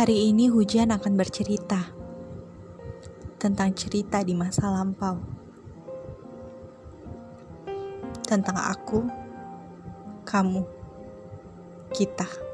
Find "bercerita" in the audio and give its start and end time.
1.12-1.92